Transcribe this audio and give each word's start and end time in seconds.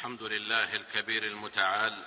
الحمد 0.00 0.22
لله 0.22 0.74
الكبير 0.74 1.24
المتعال 1.24 2.04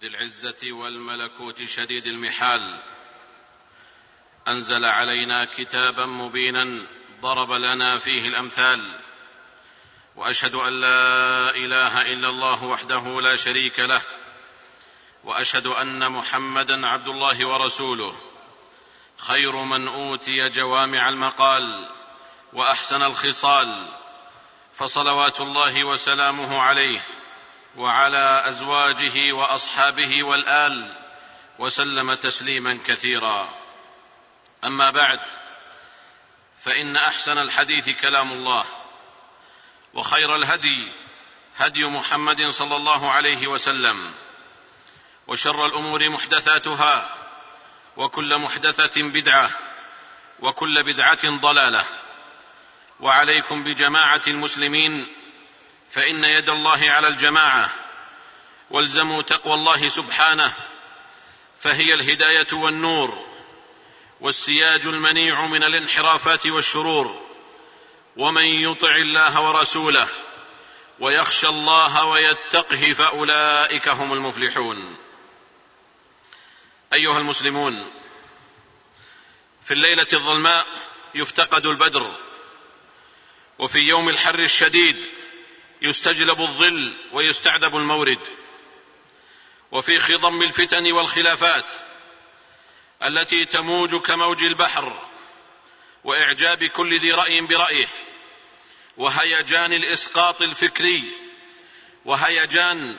ذي 0.00 0.06
العزة 0.06 0.72
والملكوت 0.72 1.62
شديد 1.62 2.06
المحال. 2.06 2.80
أنزل 4.48 4.84
علينا 4.84 5.44
كتابا 5.44 6.06
مبينا 6.06 6.86
ضرب 7.20 7.52
لنا 7.52 7.98
فيه 7.98 8.28
الأمثال. 8.28 9.00
وأشهد 10.16 10.54
أن 10.54 10.80
لا 10.80 11.50
إله 11.50 12.02
إلا 12.02 12.28
الله 12.28 12.64
وحده 12.64 13.20
لا 13.20 13.36
شريك 13.36 13.80
له. 13.80 14.02
وأشهد 15.24 15.66
أن 15.66 16.12
محمدا 16.12 16.86
عبد 16.86 17.08
الله 17.08 17.46
ورسوله. 17.46 18.20
خير 19.16 19.56
من 19.56 19.88
أوتي 19.88 20.48
جوامع 20.48 21.08
المقال 21.08 21.90
وأحسن 22.52 23.02
الخصال. 23.02 23.99
فصلوات 24.74 25.40
الله 25.40 25.84
وسلامه 25.84 26.62
عليه 26.62 27.00
وعلى 27.76 28.42
أزواجه 28.46 29.32
وأصحابه 29.32 30.22
والآل 30.22 30.96
وسلم 31.58 32.14
تسليما 32.14 32.78
كثيرا. 32.86 33.54
أما 34.64 34.90
بعد 34.90 35.20
فإن 36.58 36.96
أحسن 36.96 37.38
الحديث 37.38 37.88
كلام 38.00 38.32
الله 38.32 38.64
وخير 39.94 40.36
الهدي 40.36 40.92
هدي 41.56 41.84
محمد 41.84 42.48
صلى 42.48 42.76
الله 42.76 43.10
عليه 43.10 43.46
وسلم 43.46 44.12
وشر 45.26 45.66
الأمور 45.66 46.08
محدثاتها 46.08 47.16
وكل 47.96 48.38
محدثة 48.38 49.02
بدعة 49.02 49.50
وكل 50.40 50.82
بدعة 50.82 51.30
ضلالة. 51.30 51.84
وعليكم 53.00 53.64
بجماعة 53.64 54.22
المسلمين 54.26 55.06
فإن 55.90 56.24
يد 56.24 56.50
الله 56.50 56.90
على 56.90 57.08
الجماعة 57.08 57.70
والزموا 58.70 59.22
تقوى 59.22 59.54
الله 59.54 59.88
سبحانه 59.88 60.54
فهي 61.58 61.94
الهداية 61.94 62.46
والنور 62.52 63.26
والسياج 64.20 64.86
المنيع 64.86 65.46
من 65.46 65.62
الانحرافات 65.62 66.46
والشرور 66.46 67.26
ومن 68.16 68.44
يطع 68.44 68.96
الله 68.96 69.40
ورسوله 69.40 70.08
ويخشى 71.00 71.48
الله 71.48 72.04
ويتقه 72.04 72.92
فأولئك 72.92 73.88
هم 73.88 74.12
المفلحون. 74.12 74.96
أيها 76.92 77.18
المسلمون 77.18 77.90
في 79.64 79.74
الليلة 79.74 80.06
الظلماء 80.12 80.66
يفتقد 81.14 81.66
البدر 81.66 82.29
وفي 83.60 83.78
يوم 83.78 84.08
الحر 84.08 84.38
الشديد 84.38 84.96
يستجلب 85.82 86.40
الظل 86.40 86.96
ويستعذب 87.12 87.76
المورد. 87.76 88.18
وفي 89.72 89.98
خضم 89.98 90.42
الفتن 90.42 90.92
والخلافات 90.92 91.64
التي 93.02 93.44
تموج 93.44 93.94
كموج 93.96 94.44
البحر 94.44 95.08
وإعجاب 96.04 96.64
كل 96.64 96.98
ذي 96.98 97.12
رأي 97.12 97.40
برأيه. 97.40 97.86
وهيجان 98.96 99.72
الإسقاط 99.72 100.42
الفكري 100.42 101.04
وهيجان 102.04 102.96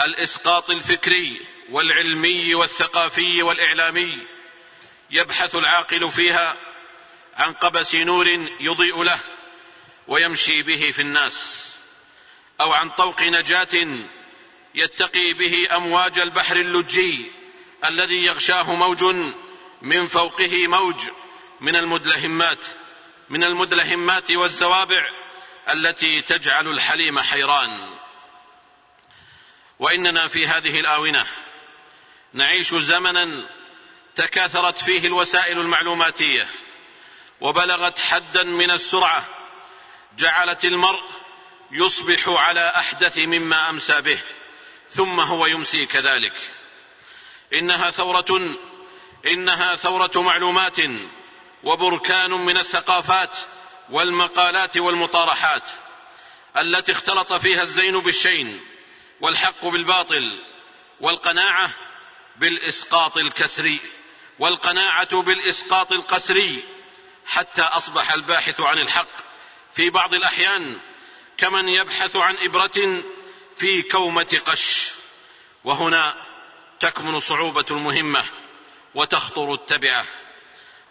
الإسقاط 0.00 0.70
الفكري 0.70 1.40
والعلمي 1.70 2.54
والثقافي 2.54 3.42
والإعلامي. 3.42 4.18
يبحث 5.10 5.54
العاقل 5.54 6.10
فيها 6.10 6.56
عن 7.36 7.52
قبس 7.52 7.94
نور 7.94 8.26
يضيء 8.60 9.02
له. 9.02 9.20
ويمشي 10.08 10.62
به 10.62 10.90
في 10.90 11.02
الناس 11.02 11.68
أو 12.60 12.72
عن 12.72 12.90
طوق 12.90 13.22
نجاة 13.22 13.86
يتقي 14.74 15.32
به 15.32 15.68
أمواج 15.76 16.18
البحر 16.18 16.56
اللجي 16.56 17.30
الذي 17.84 18.24
يغشاه 18.24 18.74
موج 18.74 19.04
من 19.82 20.06
فوقه 20.08 20.66
موج 20.66 21.08
من 21.60 21.76
المدلهمات 21.76 22.66
من 23.28 23.44
المدلهمات 23.44 24.30
والزوابع 24.30 25.10
التي 25.70 26.22
تجعل 26.22 26.68
الحليم 26.68 27.20
حيران. 27.20 27.96
وإننا 29.78 30.28
في 30.28 30.48
هذه 30.48 30.80
الآونة 30.80 31.26
نعيش 32.32 32.74
زمنا 32.74 33.48
تكاثرت 34.16 34.78
فيه 34.78 35.06
الوسائل 35.06 35.58
المعلوماتية 35.58 36.48
وبلغت 37.40 37.98
حدا 37.98 38.42
من 38.42 38.70
السرعة 38.70 39.35
جعلت 40.16 40.64
المرء 40.64 41.02
يصبح 41.70 42.28
على 42.28 42.72
أحدث 42.76 43.18
مما 43.18 43.70
أمسى 43.70 44.00
به 44.00 44.18
ثم 44.90 45.20
هو 45.20 45.46
يمسي 45.46 45.86
كذلك. 45.86 46.34
إنها 47.54 47.90
ثورة 47.90 48.56
إنها 49.26 49.76
ثورة 49.76 50.10
معلومات 50.22 50.76
وبركان 51.64 52.30
من 52.30 52.56
الثقافات 52.56 53.36
والمقالات 53.90 54.76
والمطارحات 54.76 55.62
التي 56.56 56.92
اختلط 56.92 57.32
فيها 57.32 57.62
الزين 57.62 58.00
بالشين 58.00 58.60
والحق 59.20 59.66
بالباطل 59.66 60.42
والقناعة 61.00 61.70
بالإسقاط 62.36 63.16
الكسري 63.16 63.80
والقناعة 64.38 65.22
بالإسقاط 65.22 65.92
القسري 65.92 66.64
حتى 67.26 67.62
أصبح 67.62 68.12
الباحث 68.12 68.60
عن 68.60 68.78
الحق 68.78 69.25
في 69.76 69.90
بعض 69.90 70.14
الأحيان 70.14 70.78
كمن 71.38 71.68
يبحث 71.68 72.16
عن 72.16 72.36
إبرة 72.36 73.02
في 73.56 73.82
كومة 73.82 74.40
قش. 74.46 74.90
وهنا 75.64 76.26
تكمن 76.80 77.20
صعوبة 77.20 77.64
المهمة 77.70 78.24
وتخطر 78.94 79.54
التبعة. 79.54 80.04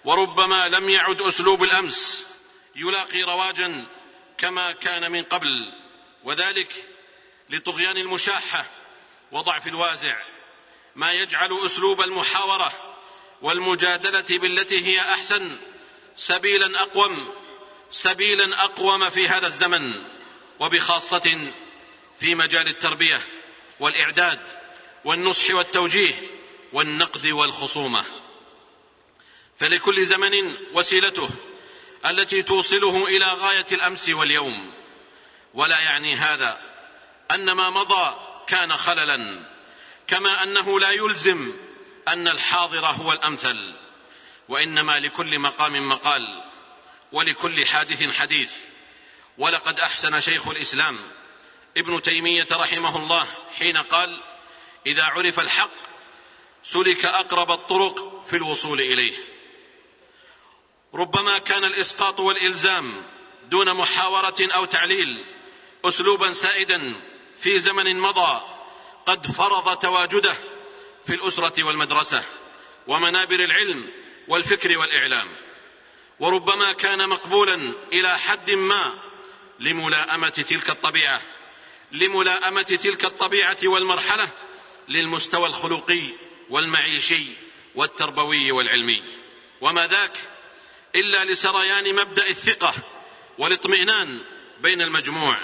وربما 0.03 0.67
لم 0.69 0.89
يعد 0.89 1.21
أسلوب 1.21 1.63
الأمس 1.63 2.25
يلاقي 2.75 3.23
رواجا 3.23 3.85
كما 4.37 4.71
كان 4.71 5.11
من 5.11 5.23
قبل 5.23 5.73
وذلك 6.23 6.73
لطغيان 7.49 7.97
المشاحة 7.97 8.65
وضعف 9.31 9.67
الوازع. 9.67 10.17
ما 10.95 11.13
يجعل 11.13 11.65
أسلوب 11.65 12.01
المحاورة 12.01 12.95
والمجادلة 13.41 14.39
بالتي 14.39 14.85
هي 14.85 15.01
أحسن 15.01 15.57
سبيلا 16.17 16.81
أقوم 16.81 17.44
سبيلا 17.91 18.63
أقوم 18.63 19.09
في 19.09 19.27
هذا 19.27 19.47
الزمن 19.47 20.03
وبخاصة 20.59 21.51
في 22.19 22.35
مجال 22.35 22.67
التربية 22.67 23.21
والإعداد 23.79 24.39
والنصح 25.05 25.55
والتوجيه 25.55 26.13
والنقد 26.73 27.27
والخصومة. 27.27 28.03
فلكل 29.57 30.05
زمن 30.05 30.55
وسيلته 30.73 31.29
التي 32.05 32.43
توصله 32.43 33.07
إلى 33.07 33.25
غاية 33.25 33.65
الأمس 33.71 34.09
واليوم. 34.09 34.73
ولا 35.53 35.79
يعني 35.79 36.15
هذا 36.15 36.59
أن 37.31 37.51
ما 37.51 37.69
مضى 37.69 38.15
كان 38.47 38.77
خللا 38.77 39.39
كما 40.07 40.43
أنه 40.43 40.79
لا 40.79 40.91
يلزم 40.91 41.53
أن 42.07 42.27
الحاضر 42.27 42.85
هو 42.85 43.11
الأمثل. 43.11 43.73
وإنما 44.49 44.99
لكل 44.99 45.39
مقام 45.39 45.89
مقال 45.89 46.43
ولكل 47.15 47.65
حادث 47.65 48.17
حديث. 48.17 48.51
ولقد 49.37 49.79
أحسن 49.79 50.19
شيخ 50.19 50.47
الإسلام 50.47 50.97
ابن 51.77 52.01
تيمية 52.01 52.47
رحمه 52.51 52.97
الله 52.97 53.27
حين 53.57 53.77
قال 53.77 54.21
إذا 54.85 55.03
عرف 55.03 55.39
الحق 55.39 55.71
سلك 56.63 57.05
أقرب 57.05 57.51
الطرق 57.51 58.25
في 58.25 58.35
الوصول 58.35 58.81
إليه. 58.81 59.13
ربما 60.93 61.37
كان 61.37 61.63
الإسقاط 61.63 62.19
والإلزام 62.19 63.03
دون 63.49 63.73
محاورة 63.73 64.35
أو 64.39 64.65
تعليل 64.65 65.25
اسلوبا 65.85 66.33
سائدا 66.33 66.93
في 67.37 67.59
زمن 67.59 67.99
مضى 67.99 68.41
قد 69.05 69.27
فرض 69.27 69.77
تواجده 69.79 70.35
في 71.05 71.13
الأسرة 71.13 71.63
والمدرسة 71.63 72.23
ومنابر 72.87 73.39
العلم 73.43 73.91
والفكر 74.27 74.77
والإعلام. 74.77 75.44
وربما 76.19 76.71
كان 76.71 77.09
مقبولا 77.09 77.73
إلى 77.93 78.17
حد 78.17 78.51
ما 78.51 78.93
لملائمة 79.59 80.29
تلك 80.29 80.69
الطبيعة 80.69 81.21
لملائمة 81.91 82.61
تلك 82.61 83.05
الطبيعة 83.05 83.57
والمرحلة 83.63 84.29
للمستوى 84.87 85.47
الخلقي 85.47 86.13
والمعيشي 86.49 87.25
والتربوي 87.75 88.51
والعلمي. 88.51 89.03
وما 89.61 89.87
ذاك 89.87 90.17
إلا 90.95 91.25
لسريان 91.25 91.95
مبدأ 91.95 92.29
الثقة 92.29 92.73
والاطمئنان 93.37 94.19
بين 94.61 94.81
المجموع 94.81 95.37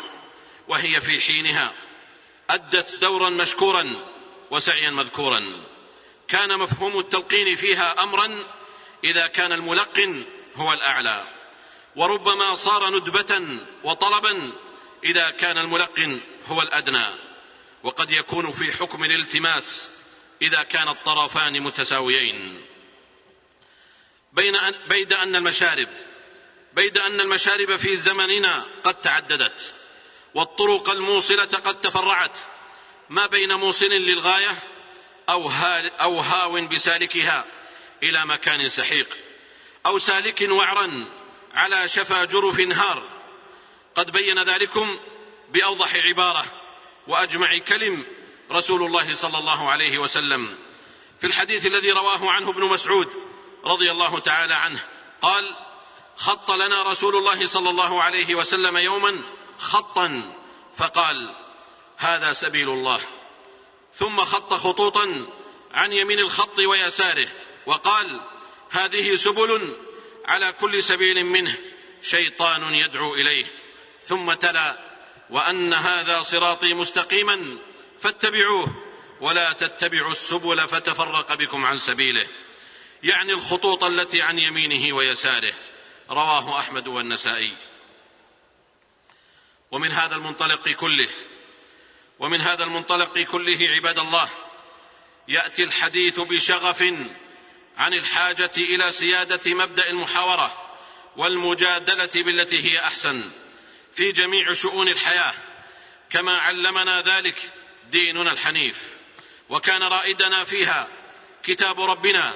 وهي 0.68 1.02
في 1.02 1.22
حينها 1.22 1.74
أدت 2.50 2.96
دورا 2.96 3.30
مشكورا 3.30 3.96
وسعيا 4.52 4.90
مذكورا. 4.90 5.44
كان 6.28 6.60
مفهوم 6.60 7.00
التلقين 7.00 7.56
فيها 7.56 8.04
امرا 8.04 8.44
إذا 9.04 9.28
كان 9.28 9.52
الملقن 9.52 10.26
هو 10.56 10.74
الأعلى. 10.74 11.28
وربما 11.96 12.56
صار 12.56 12.90
ندبة 12.90 13.60
وطلبا 13.84 14.52
إذا 15.04 15.30
كان 15.30 15.58
الملقن 15.58 16.20
هو 16.48 16.62
الأدنى. 16.62 17.06
وقد 17.84 18.12
يكون 18.12 18.52
في 18.52 18.74
حكم 18.74 19.04
الالتماس 19.04 19.90
إذا 20.42 20.64
كان 20.64 20.88
الطرفان 20.88 21.62
متساويين. 21.62 22.66
بين 24.34 24.56
أن 24.56 24.76
بيد 24.90 25.14
أن 25.14 25.36
المشارب 25.36 25.88
بيد 26.74 26.98
أن 26.98 27.20
المشارب 27.22 27.76
في 27.76 27.96
زمننا 27.96 28.66
قد 28.84 28.96
تعددت 28.96 29.76
والطرق 30.34 30.90
الموصلة 30.90 31.44
قد 31.44 31.82
تفرعت. 31.82 32.38
ما 33.10 33.26
بين 33.26 33.54
موصل 33.54 33.90
للغاية 33.90 34.56
أو, 35.30 35.52
أو 36.02 36.20
هاو 36.20 36.68
بسالكها 36.68 37.46
إلى 38.04 38.26
مكان 38.26 38.70
سحيق. 38.70 39.18
أو 39.86 39.98
سالك 39.98 40.48
وعرا 40.50 41.06
على 41.54 41.88
شفا 41.88 42.26
جرف 42.26 42.60
هار. 42.60 43.04
قد 43.96 44.12
بين 44.12 44.44
ذلكم 44.44 44.98
بأوضح 45.50 45.96
عبارة 45.96 46.46
وأجمع 47.08 47.58
كلم 47.58 48.06
رسول 48.52 48.84
الله 48.84 49.16
صلى 49.16 49.38
الله 49.38 49.70
عليه 49.70 49.98
وسلم. 49.98 50.58
في 51.20 51.28
الحديث 51.28 51.66
الذي 51.66 51.92
رواه 51.92 52.32
عنه 52.32 52.50
ابن 52.50 52.64
مسعود 52.64 53.10
رضي 53.66 53.92
الله 53.92 54.20
تعالى 54.20 54.54
عنه 54.54 54.88
قال 55.22 55.56
خط 56.18 56.52
لنا 56.52 56.84
رسول 56.84 57.16
الله 57.16 57.48
صلى 57.48 57.70
الله 57.70 58.04
عليه 58.04 58.36
وسلم 58.36 58.78
يوما 58.78 59.22
خطا. 59.58 60.36
فقال 60.76 61.36
هذا 61.98 62.34
سبيل 62.34 62.70
الله. 62.70 63.02
ثم 63.96 64.22
خط 64.22 64.54
خطوطا 64.54 65.26
عن 65.74 65.94
يمين 65.94 66.20
الخط 66.20 66.60
ويساره 66.60 67.28
وقال 67.66 68.22
هذه 68.72 69.16
سبل 69.16 69.76
على 70.26 70.52
كل 70.52 70.84
سبيل 70.84 71.26
منه 71.26 71.58
شيطان 72.02 72.76
يدعو 72.76 73.16
إليه. 73.16 73.46
ثم 74.04 74.34
تلا 74.34 74.92
وأن 75.30 75.74
هذا 75.74 76.22
صراطي 76.22 76.74
مستقيما 76.74 77.58
فاتبعوه 78.00 78.84
ولا 79.22 79.54
تتبعوا 79.54 80.12
السبل 80.12 80.68
فتفرق 80.68 81.34
بكم 81.34 81.66
عن 81.66 81.80
سبيله. 81.80 82.28
يعني 83.04 83.34
الخطوط 83.34 83.84
التي 83.84 84.22
عن 84.22 84.40
يمينه 84.40 84.96
ويساره. 84.96 85.54
رواه 86.10 86.60
أحمد 86.60 86.88
والنسائي. 86.88 87.58
ومن 89.72 89.92
هذا 89.92 90.16
المنطلق 90.16 90.70
كله 90.70 91.08
ومن 92.20 92.42
هذا 92.42 92.64
المنطلق 92.64 93.20
كله 93.20 93.58
عباد 93.76 94.00
الله 94.00 94.30
يأتي 95.28 95.64
الحديث 95.64 96.20
بشغف 96.20 96.84
عن 97.78 97.94
الحاجة 97.94 98.52
إلى 98.58 98.92
سيادة 98.92 99.54
مبدأ 99.54 99.90
المحاورة 99.90 100.78
والمجادلة 101.18 102.24
بالتي 102.24 102.72
هي 102.72 102.80
أحسن 102.80 103.32
في 103.94 104.12
جميع 104.12 104.54
شؤون 104.54 104.88
الحياة 104.88 105.34
كما 106.10 106.38
علمنا 106.38 107.02
ذلك 107.02 107.54
ديننا 107.92 108.32
الحنيف. 108.32 108.84
وكان 109.50 109.84
رائدنا 109.84 110.44
فيها 110.44 110.88
كتاب 111.44 111.82
ربنا 111.82 112.36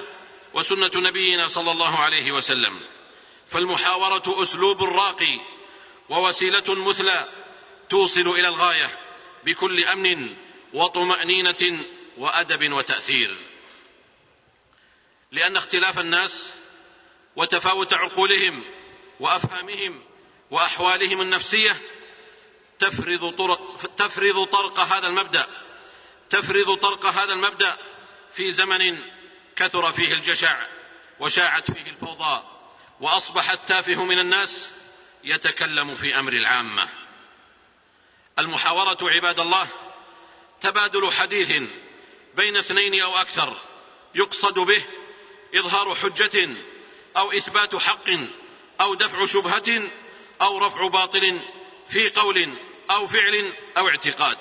وسنة 0.54 0.90
نبينا 0.94 1.48
صلى 1.48 1.70
الله 1.70 1.98
عليه 1.98 2.32
وسلم. 2.32 2.80
فالمحاورة 3.46 4.42
أسلوب 4.42 4.82
راقي 4.82 5.40
ووسيلة 6.08 6.74
مثلى 6.74 7.28
توصل 7.88 8.28
إلى 8.28 8.48
الغاية 8.48 8.98
بكل 9.44 9.84
أمن 9.84 10.36
وطمأنينة 10.72 11.84
وأدب 12.16 12.72
وتأثير. 12.72 13.36
لأن 15.32 15.56
اختلاف 15.56 16.00
الناس 16.00 16.52
وتفاوت 17.36 17.92
عقولهم 17.92 18.64
وأفهامهم 19.20 20.02
وأحوالهم 20.50 21.20
النفسية 21.20 21.76
تفرض 22.78 23.34
طرق 23.34 23.80
تفرض 23.96 24.44
طرق 24.44 24.80
هذا 24.80 25.06
المبدأ. 25.06 25.46
تفرض 26.30 26.76
طرق 26.76 27.06
هذا 27.06 27.32
المبدأ 27.32 27.78
في 28.32 28.52
زمن 28.52 29.02
كثر 29.56 29.92
فيه 29.92 30.14
الجشع 30.14 30.66
وشاعت 31.20 31.70
فيه 31.70 31.90
الفوضى 31.90 32.44
وأصبح 33.00 33.50
التافه 33.50 34.04
من 34.04 34.18
الناس 34.18 34.70
يتكلم 35.24 35.94
في 35.94 36.18
أمر 36.18 36.32
العامة. 36.32 36.88
المحاورة 38.38 38.98
عباد 39.02 39.40
الله 39.40 39.68
تبادل 40.60 41.12
حديث 41.12 41.62
بين 42.34 42.56
اثنين 42.56 43.02
أو 43.02 43.16
أكثر 43.16 43.56
يقصد 44.14 44.58
به 44.58 44.82
إظهار 45.54 45.94
حجة 45.94 46.48
أو 47.16 47.32
إثبات 47.32 47.76
حق 47.76 48.10
أو 48.80 48.94
دفع 48.94 49.26
شبهة 49.26 49.90
أو 50.40 50.58
رفع 50.58 50.86
باطل 50.86 51.40
في 51.88 52.08
قول 52.08 52.54
أو 52.90 53.06
فعل 53.06 53.52
أو 53.76 53.88
اعتقاد. 53.88 54.38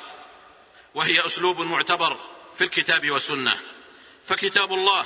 وهي 0.94 1.26
أسلوب 1.26 1.62
معتبر 1.62 2.18
في 2.58 2.64
الكتاب 2.64 3.12
والسنة. 3.12 3.60
فكتاب 4.26 4.74
الله 4.74 5.06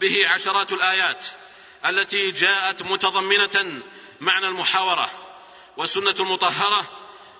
به 0.00 0.28
عشرات 0.28 0.72
الآيات 0.72 1.26
التي 1.86 2.30
جاءت 2.30 2.82
متضمنة 2.82 3.82
معنى 4.20 4.48
المحاورة. 4.48 5.10
والسنة 5.76 6.14
المطهرة 6.20 6.90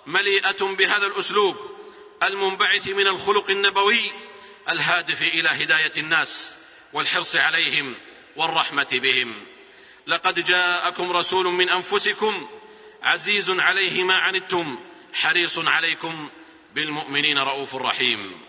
مليئة 0.07 0.65
بهذا 0.65 1.07
الأسلوب 1.07 1.57
المنبعث 2.23 2.89
من 2.89 3.07
الخلق 3.07 3.51
النبوي 3.51 4.13
الهادف 4.69 5.23
إلى 5.23 5.49
هداية 5.49 5.93
الناس. 5.97 6.55
والحرص 6.95 7.37
عليهم 7.37 7.95
والرحمة 8.37 8.89
بهم. 8.93 9.35
لقد 10.07 10.45
جاءكم 10.45 11.13
رسول 11.13 11.47
من 11.47 11.69
أنفسكم 11.69 12.49
عزيز 13.03 13.51
عليه 13.51 14.03
ما 14.03 14.15
عنتم 14.15 14.79
حريص 15.15 15.59
عليكم 15.59 16.29
بالمؤمنين 16.75 17.39
رؤوف 17.39 17.75
رحيم. 17.75 18.41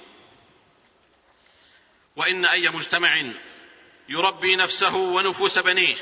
وإن 2.15 2.45
أي 2.45 2.69
مجتمع 2.69 3.21
يربي 4.09 4.55
نفسه 4.55 4.95
ونفوس 4.95 5.59
بنيه 5.59 5.95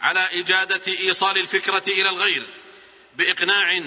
على 0.00 0.28
إجادة 0.32 0.92
إيصال 0.92 1.38
الفكرة 1.38 1.82
إلى 1.88 2.08
الغير 2.08 2.46
بإقناع 3.16 3.82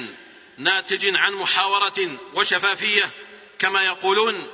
ناتج 0.58 1.16
عن 1.16 1.34
محاورة 1.34 2.18
وشفافية 2.34 3.12
كما 3.60 3.86
يقولون 3.86 4.48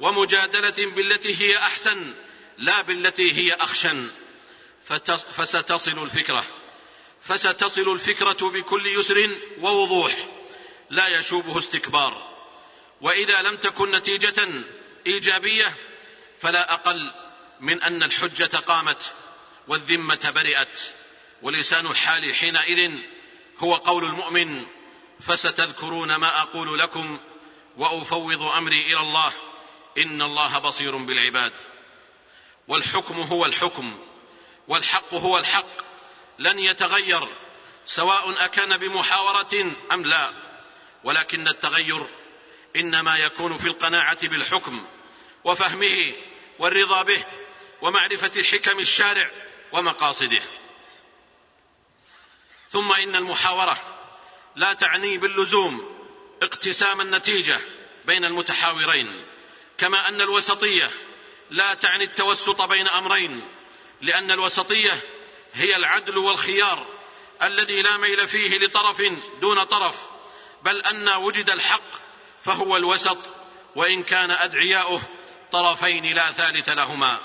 ومجادلة 0.00 0.90
بالتي 0.90 1.42
هي 1.42 1.56
أحسن 1.56 2.14
لا 2.58 2.82
بالتي 2.82 3.32
هي 3.32 3.52
أخشن. 3.52 4.10
فستصل 5.32 6.02
الفكرة. 6.02 6.44
فستصل 7.22 7.92
الفكرة 7.92 8.50
بكل 8.50 8.86
يسر 8.86 9.30
ووضوح. 9.58 10.16
لا 10.90 11.18
يشوبه 11.18 11.58
استكبار. 11.58 12.34
وإذا 13.00 13.42
لم 13.42 13.56
تكن 13.56 13.90
نتيجة 13.90 14.48
إيجابية 15.06 15.76
فلا 16.40 16.74
أقل 16.74 17.12
من 17.60 17.82
أن 17.82 18.02
الحجة 18.02 18.56
قامت 18.56 19.12
والذمة 19.68 20.32
برئت. 20.34 20.80
ولسان 21.42 21.86
الحال 21.86 22.34
حينئذ 22.34 22.98
هو 23.58 23.74
قول 23.74 24.04
المؤمن 24.04 24.66
فستذكرون 25.20 26.14
ما 26.14 26.42
أقول 26.42 26.78
لكم 26.78 27.18
وأفوض 27.76 28.42
أمري 28.42 28.86
إلى 28.86 29.00
الله. 29.00 29.32
إن 29.98 30.22
الله 30.22 30.58
بصير 30.58 30.96
بالعباد. 30.96 31.52
والحكم 32.68 33.20
هو 33.20 33.46
الحكم 33.46 33.98
والحق 34.68 35.14
هو 35.14 35.38
الحق 35.38 35.84
لن 36.38 36.58
يتغير 36.58 37.28
سواء 37.86 38.44
أكان 38.44 38.76
بمحاورة 38.76 39.72
أم 39.92 40.04
لا. 40.04 40.32
ولكن 41.04 41.48
التغير 41.48 42.06
إنما 42.76 43.18
يكون 43.18 43.56
في 43.56 43.66
القناعة 43.66 44.28
بالحكم 44.28 44.86
وفهمه 45.44 46.12
والرضا 46.58 47.02
به 47.02 47.24
ومعرفة 47.82 48.42
حكم 48.42 48.78
الشارع 48.78 49.30
ومقاصده. 49.72 50.42
ثم 52.68 52.92
إن 52.92 53.16
المحاورة 53.16 53.78
لا 54.56 54.72
تعني 54.72 55.18
باللزوم 55.18 55.94
اقتسام 56.42 57.00
النتيجة 57.00 57.60
بين 58.04 58.24
المتحاورين 58.24 59.24
كما 59.78 60.08
أن 60.08 60.20
الوسطية 60.20 60.90
لا 61.50 61.74
تعني 61.74 62.04
التوسط 62.04 62.62
بين 62.62 62.88
أمرين 62.88 63.48
لأن 64.00 64.30
الوسطية 64.30 65.00
هي 65.54 65.76
العدل 65.76 66.18
والخيار 66.18 66.86
الذي 67.42 67.82
لا 67.82 67.96
ميل 67.96 68.28
فيه 68.28 68.58
لطرف 68.58 69.02
دون 69.40 69.64
طرف 69.64 70.06
بل 70.62 70.80
أن 70.80 71.08
وجد 71.08 71.50
الحق 71.50 71.90
فهو 72.42 72.76
الوسط 72.76 73.18
وإن 73.76 74.02
كان 74.02 74.30
أدعياؤه 74.30 75.02
طرفين 75.52 76.14
لا 76.14 76.32
ثالث 76.32 76.68
لهما. 76.68 77.20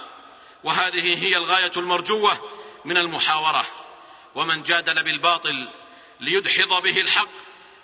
وهذه 0.64 1.26
هي 1.26 1.38
الغاية 1.38 1.72
المرجوة 1.78 2.50
من 2.86 2.98
المحاورة. 2.98 3.66
ومن 4.36 4.64
جادل 4.64 5.04
بالباطل 5.04 5.70
ليدحض 6.20 6.84
به 6.84 7.02
الحق 7.02 7.30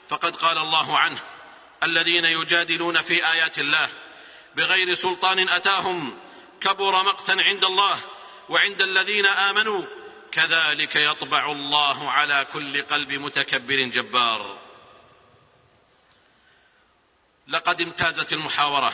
فقد 0.09 0.35
قال 0.35 0.57
الله 0.57 0.97
عنه 0.97 1.19
الذين 1.83 2.25
يجادلون 2.25 3.01
في 3.01 3.31
آيات 3.31 3.59
الله 3.59 3.89
بغير 4.55 4.93
سلطان 4.93 5.49
أتاهم 5.49 6.17
كبر 6.61 7.03
مقتا 7.03 7.31
عند 7.31 7.65
الله 7.65 7.99
وعند 8.49 8.81
الذين 8.81 9.25
آمنوا. 9.25 9.85
كذلك 10.31 10.95
يطبع 10.95 11.51
الله 11.51 12.11
على 12.11 12.47
كل 12.53 12.81
قلب 12.81 13.11
متكبر 13.13 13.75
جبار. 13.75 14.59
لقد 17.47 17.81
امتازت 17.81 18.33
المحاورة. 18.33 18.93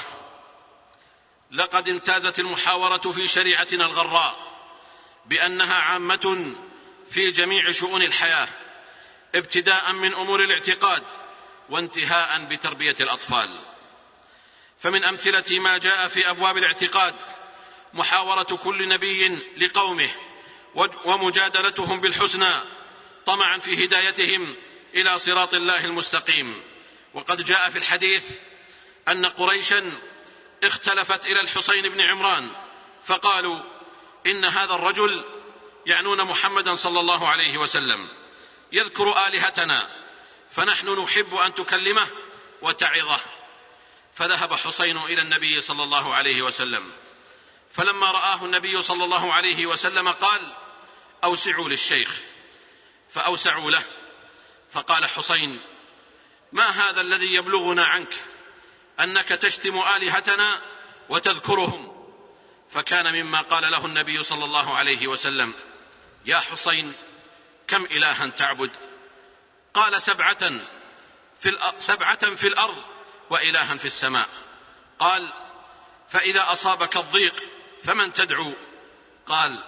لقد 1.52 1.90
امتازت 1.90 2.40
المحاورة 2.40 3.12
في 3.12 3.28
شريعتنا 3.28 3.86
الغراء 3.86 4.36
بأنها 5.26 5.76
عامة 5.76 6.56
في 7.10 7.32
جميع 7.32 7.72
شؤون 7.72 8.04
الحياة 8.04 8.48
ابتداء 9.36 9.92
من 9.92 10.14
أمور 10.14 10.44
الاعتقاد 10.44 11.04
وانتهاء 11.70 12.46
بتربية 12.46 12.96
الأطفال. 13.00 13.60
فمن 14.80 15.04
أمثلة 15.04 15.60
ما 15.60 15.78
جاء 15.78 16.08
في 16.08 16.30
أبواب 16.30 16.58
الاعتقاد 16.58 17.16
محاورة 17.94 18.44
كل 18.44 18.90
نبي 18.90 19.40
لقومه 19.58 20.10
ومجادلتهم 21.06 22.02
بالحسنى 22.02 22.54
طمعا 23.26 23.58
في 23.58 23.86
هدايتهم 23.86 24.56
إلى 24.96 25.20
صراط 25.20 25.54
الله 25.54 25.86
المستقيم. 25.86 26.62
وقد 27.14 27.46
جاء 27.46 27.70
في 27.70 27.78
الحديث 27.78 28.24
أن 29.08 29.26
قريشا 29.26 29.92
اختلفت 30.64 31.26
إلى 31.26 31.42
الحسين 31.42 31.90
بن 31.90 32.02
عمران 32.02 32.52
فقالوا 33.04 33.60
إن 34.26 34.46
هذا 34.46 34.74
الرجل 34.76 35.26
يعنون 35.86 36.22
محمدا 36.22 36.76
صلى 36.76 37.00
الله 37.00 37.28
عليه 37.28 37.58
وسلم. 37.58 38.08
يذكر 38.72 39.28
آلهتنا 39.28 39.90
فنحن 40.52 41.04
نحب 41.04 41.36
أن 41.36 41.54
تكلمه 41.56 42.08
وتعظه. 42.62 43.20
فذهب 44.14 44.54
حسين 44.54 44.98
إلى 44.98 45.22
النبي 45.22 45.62
صلى 45.62 45.84
الله 45.84 46.16
عليه 46.16 46.42
وسلم. 46.42 46.92
فلما 47.74 48.12
رآه 48.12 48.46
النبي 48.46 48.82
صلى 48.82 49.04
الله 49.04 49.34
عليه 49.34 49.66
وسلم 49.66 50.10
قال 50.10 50.42
أوسعوا 51.24 51.70
للشيخ. 51.70 52.22
فأوسعوا 53.10 53.72
له. 53.72 53.84
فقال 54.72 55.06
حسين 55.06 55.62
ما 56.52 56.66
هذا 56.66 57.02
الذي 57.02 57.34
يبلغنا 57.34 57.86
عنك؟ 57.86 58.14
أنك 59.00 59.28
تشتم 59.28 59.80
آلهتنا 59.96 60.62
وتذكرهم. 61.10 62.08
فكان 62.72 63.24
مما 63.24 63.42
قال 63.42 63.72
له 63.72 63.86
النبي 63.86 64.24
صلى 64.24 64.46
الله 64.46 64.76
عليه 64.78 65.08
وسلم 65.08 65.54
يا 66.26 66.40
حسين 66.40 66.94
كم 67.68 67.86
إلها 67.86 68.28
تعبد؟ 68.28 68.72
قال 69.74 70.02
سبعة 70.02 70.52
في 71.40 71.58
سبعة 71.80 72.36
في 72.36 72.48
الأرض 72.48 72.84
وإلها 73.30 73.76
في 73.78 73.86
السماء. 73.86 74.30
قال 75.00 75.34
فإذا 76.10 76.52
أصابك 76.52 76.98
الضيق 76.98 77.51
فمن 77.84 78.14
تدعو؟ 78.14 78.54
قال 79.26 79.64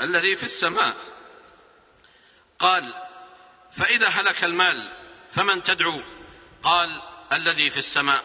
الذي 0.00 0.36
في 0.36 0.42
السماء. 0.44 0.96
قال 2.58 2.94
فإذا 3.72 4.08
هلك 4.08 4.44
المال 4.44 4.92
فمن 5.30 5.62
تدعو؟ 5.62 6.02
قال 6.62 7.02
الذي 7.32 7.70
في 7.70 7.76
السماء. 7.76 8.24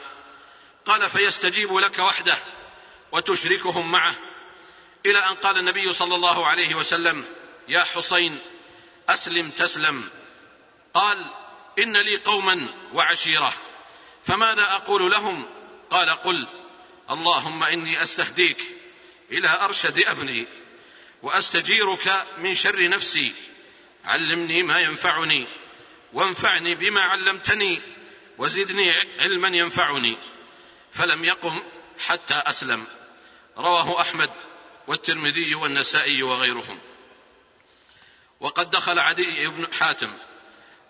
قال 0.86 1.10
فيستجيب 1.10 1.74
لك 1.74 2.00
وحده 2.00 2.38
وتشركهم 3.12 3.92
معه. 3.92 4.16
إلى 5.06 5.20
أن 5.20 5.36
قال 5.36 5.58
النبي 5.58 5.94
صلى 5.94 6.16
الله 6.16 6.48
عليه 6.48 6.76
وسلم 6.76 7.26
يا 7.68 7.84
حسين 7.84 8.40
أسلم 9.10 9.50
تسلم. 9.50 10.10
قال 10.94 11.26
إن 11.80 11.98
لي 11.98 12.16
قوما 12.16 12.68
وعشيرة 12.94 13.54
فماذا 14.24 14.76
أقول 14.76 15.12
لهم؟ 15.12 15.46
قال 15.90 16.10
قل 16.10 16.48
اللهم 17.10 17.64
إني 17.64 18.04
أستهديك. 18.04 18.81
إلى 19.32 19.58
أرشد 19.62 20.04
أبني 20.08 20.48
وأستجيرك 21.22 22.28
من 22.38 22.56
شر 22.56 22.90
نفسي. 22.90 23.34
علمني 24.06 24.64
ما 24.64 24.80
ينفعني 24.80 25.48
وانفعني 26.14 26.76
بما 26.76 27.02
علمتني 27.02 27.82
وزدني 28.38 28.92
علما 29.20 29.48
ينفعني. 29.48 30.18
فلم 30.92 31.26
يقم 31.26 31.64
حتى 32.00 32.34
أسلم. 32.34 32.88
رواه 33.58 34.02
أحمد 34.02 34.30
والترمذي 34.88 35.56
والنسائي 35.56 36.24
وغيرهم. 36.24 36.80
وقد 38.40 38.72
دخل 38.72 39.00
عدي 39.00 39.48
بن 39.48 39.74
حاتم 39.74 40.18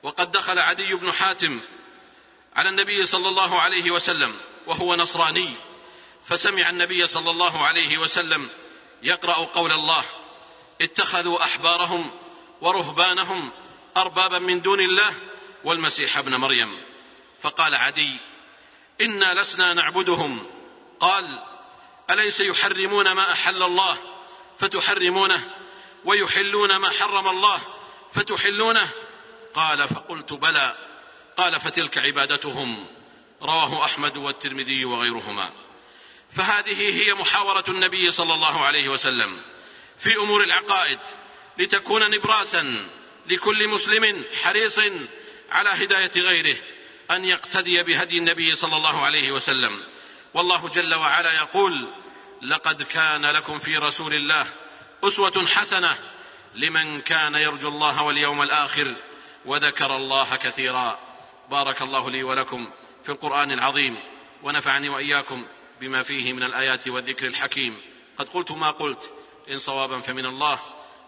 وقد 0.03 0.31
دخل 0.31 0.59
عدي 0.59 0.93
بن 0.93 1.11
حاتم 1.11 1.61
على 2.55 2.69
النبي 2.69 3.05
صلى 3.05 3.29
الله 3.29 3.61
عليه 3.61 3.91
وسلم 3.91 4.39
وهو 4.67 4.95
نصراني. 4.95 5.70
فسمع 6.23 6.69
النبي 6.69 7.07
صلى 7.07 7.31
الله 7.31 7.65
عليه 7.65 7.97
وسلم 7.97 8.49
يقرأ 9.03 9.33
قول 9.33 9.71
الله 9.71 10.03
اتخذوا 10.81 11.43
أحبارهم 11.43 12.11
ورهبانهم 12.61 13.49
أربابا 13.97 14.39
من 14.39 14.61
دون 14.61 14.79
الله 14.79 15.13
والمسيح 15.63 16.17
ابن 16.17 16.35
مريم. 16.35 16.81
فقال 17.39 17.75
عدي 17.75 18.17
إنا 19.01 19.41
لسنا 19.41 19.73
نعبدهم. 19.73 20.45
قال 20.99 21.43
أليس 22.09 22.39
يحرمون 22.39 23.11
ما 23.11 23.31
أحل 23.31 23.63
الله 23.63 23.97
فتحرمونه 24.57 25.49
ويحلون 26.05 26.75
ما 26.75 26.89
حرم 26.89 27.27
الله 27.27 27.59
فتحلونه؟ 28.11 28.89
قال 29.53 29.87
فقلت 29.87 30.33
بلى. 30.33 30.75
قال 31.37 31.59
فتلك 31.59 31.97
عبادتهم. 31.97 32.85
رواه 33.41 33.85
أحمد 33.85 34.17
والترمذي 34.17 34.85
وغيرهما. 34.85 35.49
فهذه 36.31 37.03
هي 37.03 37.13
محاورة 37.13 37.63
النبي 37.69 38.11
صلى 38.11 38.33
الله 38.33 38.65
عليه 38.65 38.89
وسلم 38.89 39.41
في 39.97 40.15
أمور 40.15 40.43
العقائد 40.43 40.99
لتكون 41.57 42.11
نبراسا 42.11 42.87
لكل 43.27 43.67
مسلم 43.67 44.23
حريص 44.43 44.79
على 45.51 45.69
هداية 45.69 46.11
غيره 46.15 46.55
أن 47.11 47.25
يقتدي 47.25 47.83
بهدي 47.83 48.17
النبي 48.17 48.55
صلى 48.55 48.77
الله 48.77 49.05
عليه 49.05 49.31
وسلم. 49.31 49.83
والله 50.33 50.69
جل 50.69 50.95
وعلا 50.95 51.33
يقول 51.33 51.93
لقد 52.41 52.83
كان 52.83 53.25
لكم 53.25 53.59
في 53.59 53.77
رسول 53.77 54.13
الله 54.13 54.45
أسوة 55.03 55.47
حسنة 55.47 55.97
لمن 56.55 57.01
كان 57.01 57.35
يرجو 57.35 57.67
الله 57.67 58.01
واليوم 58.01 58.41
الآخر 58.41 58.95
وذكر 59.45 59.95
الله 59.95 60.35
كثيرا. 60.35 60.99
بارك 61.49 61.81
الله 61.81 62.11
لي 62.11 62.23
ولكم 62.23 62.71
في 63.03 63.09
القرآن 63.09 63.51
العظيم 63.51 63.97
ونفعني 64.43 64.89
وإياكم 64.89 65.45
بما 65.81 66.03
فيه 66.03 66.33
من 66.33 66.43
الآيات 66.43 66.87
والذكر 66.87 67.27
الحكيم. 67.27 67.81
قد 68.17 68.29
قلت 68.29 68.51
ما 68.51 68.71
قلت. 68.71 69.13
إن 69.51 69.59
صوابا 69.59 69.99
فمن 69.99 70.25
الله 70.25 70.59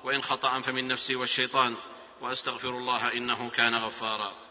وإن 0.04 0.24
خطأ 0.24 0.60
فمن 0.60 0.88
نفسي 0.88 1.16
والشيطان. 1.16 1.76
وأستغفر 2.22 2.70
الله 2.70 3.14
إنه 3.14 3.50
كان 3.50 3.76
غفارا. 3.76 4.43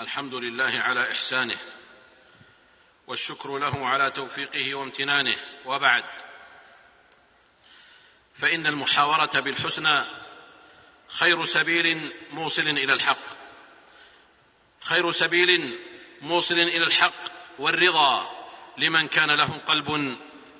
الحمد 0.00 0.34
لله 0.34 0.80
على 0.80 1.12
إحسانه 1.12 1.58
والشكر 3.06 3.58
له 3.58 3.86
على 3.86 4.10
توفيقه 4.10 4.74
وامتنانه. 4.74 5.36
وبعد 5.64 6.04
فإن 8.34 8.66
المحاورة 8.66 9.40
بالحسنى 9.40 10.04
خير 11.08 11.44
سبيل 11.44 12.12
موصل 12.30 12.62
إلى 12.62 12.92
الحق. 12.92 13.18
خير 14.80 15.10
سبيل 15.10 15.78
موصل 16.20 16.54
إلى 16.54 16.84
الحق 16.84 17.24
والرضا 17.58 18.30
لمن 18.76 19.08
كان 19.08 19.30
له 19.30 19.60
قلب 19.66 20.18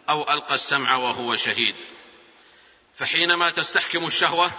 أو 0.08 0.32
ألقى 0.32 0.54
السمع 0.54 0.96
وهو 0.96 1.36
شهيد. 1.36 1.74
فحينما 2.94 3.50
تستحكم 3.50 4.06
الشهوة 4.06 4.50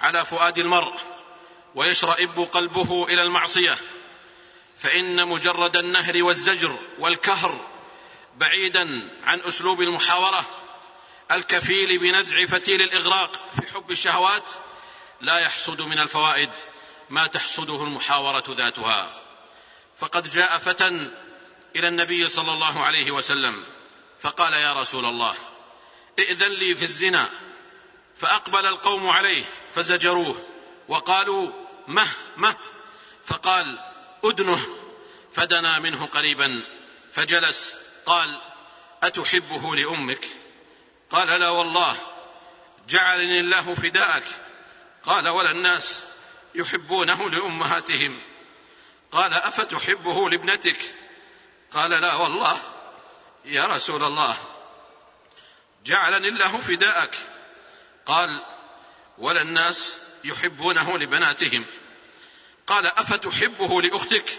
على 0.00 0.24
فؤاد 0.24 0.58
المرء 0.58 1.11
ويشرئب 1.74 2.40
قلبه 2.40 3.06
إلى 3.08 3.22
المعصية. 3.22 3.78
فإن 4.76 5.28
مجرد 5.28 5.76
النهر 5.76 6.22
والزجر 6.22 6.78
والكهر 6.98 7.66
بعيدا 8.36 9.08
عن 9.24 9.40
أسلوب 9.40 9.82
المحاورة 9.82 10.44
الكفيل 11.30 11.98
بنزع 11.98 12.44
فتيل 12.44 12.82
الإغراق 12.82 13.50
في 13.54 13.74
حب 13.74 13.90
الشهوات 13.90 14.50
لا 15.20 15.38
يحصد 15.38 15.80
من 15.80 15.98
الفوائد 15.98 16.50
ما 17.10 17.26
تحصده 17.26 17.84
المحاورة 17.84 18.44
ذاتها. 18.48 19.20
فقد 19.96 20.30
جاء 20.30 20.58
فتى 20.58 21.10
إلى 21.76 21.88
النبي 21.88 22.28
صلى 22.28 22.52
الله 22.52 22.80
عليه 22.80 23.10
وسلم 23.10 23.64
فقال 24.20 24.52
يا 24.52 24.72
رسول 24.72 25.04
الله 25.04 25.34
ائذن 26.18 26.52
لي 26.52 26.74
في 26.74 26.82
الزنا. 26.82 27.30
فأقبل 28.16 28.66
القوم 28.66 29.08
عليه 29.08 29.44
فزجروه 29.72 30.36
وقالوا 30.88 31.61
مه 31.88 32.08
مه. 32.36 32.56
فقال 33.24 33.78
أدنه. 34.24 34.76
فدنا 35.32 35.78
منه 35.78 36.06
قريبا 36.06 36.62
فجلس. 37.12 37.76
قال 38.06 38.40
أتحبه 39.02 39.76
لأمك؟ 39.76 40.26
قال 41.10 41.28
لا 41.28 41.48
والله. 41.48 41.96
جعلني 42.88 43.40
الله 43.40 43.74
فداءك. 43.74 44.24
قال 45.02 45.28
ولا 45.28 45.50
الناس 45.50 46.02
يحبونه 46.54 47.30
لأمهاتهم. 47.30 48.20
قال 49.12 49.34
أفتحبه 49.34 50.30
لابنتك؟ 50.30 50.94
قال 51.70 51.90
لا 51.90 52.14
والله. 52.14 52.58
يا 53.44 53.64
رسول 53.64 54.02
الله 54.02 54.36
جعلني 55.84 56.28
الله 56.28 56.60
فداءك. 56.60 57.16
قال 58.06 58.38
ولا 59.18 59.42
الناس 59.42 60.01
يحبونه 60.24 60.98
لبناتهم. 60.98 61.64
قال 62.66 62.86
أفتحبه 62.86 63.82
لأختك؟ 63.82 64.38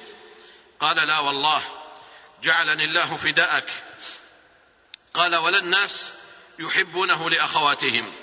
قال 0.79 1.07
لا 1.07 1.19
والله 1.19 1.63
جعلني 2.43 2.83
الله 2.83 3.17
فداءك. 3.17 3.69
قال 5.13 5.35
ولا 5.35 5.57
الناس 5.57 6.09
يحبونه 6.59 7.29
لأخواتهم. 7.29 8.13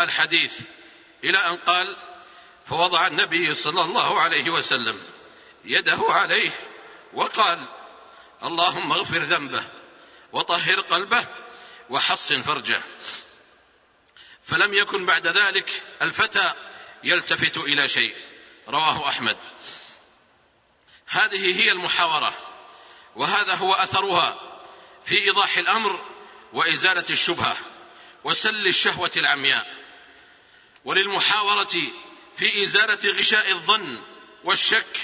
الحديث 0.00 0.52
إلى 1.24 1.38
أن 1.38 1.56
قال 1.56 1.96
فوضع 2.66 3.06
النبي 3.06 3.54
صلى 3.54 3.82
الله 3.82 4.20
عليه 4.20 4.50
وسلم 4.50 5.02
يده 5.64 5.98
عليه 6.08 6.50
وقال 7.12 7.64
اللهم 8.42 8.92
اغفر 8.92 9.18
ذنبه 9.18 9.64
وطهر 10.32 10.80
قلبه 10.80 11.26
وحصن 11.90 12.42
فرجه. 12.42 12.80
فلم 14.44 14.74
يكن 14.74 15.06
بعد 15.06 15.26
ذلك 15.26 15.82
الفتى 16.02 16.54
يلتفت 17.04 17.56
إلى 17.56 17.88
شيء. 17.88 18.14
رواه 18.68 19.08
أحمد. 19.08 19.36
هذه 21.06 21.62
هي 21.62 21.72
المحاورة 21.72 22.34
وهذا 23.16 23.54
هو 23.54 23.72
أثرها 23.74 24.60
في 25.04 25.22
إيضاح 25.22 25.58
الأمر 25.58 26.04
وإزالة 26.52 27.04
الشبهة 27.10 27.56
وسل 28.24 28.66
الشهوة 28.66 29.10
العمياء. 29.16 29.76
وللمحاورة 30.84 31.92
في 32.36 32.64
إزالة 32.64 33.18
غشاء 33.18 33.50
الظن 33.50 34.02
والشك 34.44 34.96